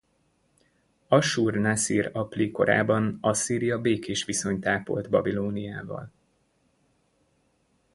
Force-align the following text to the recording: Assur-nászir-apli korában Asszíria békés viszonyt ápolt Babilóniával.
Assur-nászir-apli 1.07 2.51
korában 2.51 3.17
Asszíria 3.21 3.79
békés 3.81 4.25
viszonyt 4.25 4.65
ápolt 4.67 5.09
Babilóniával. 5.09 6.11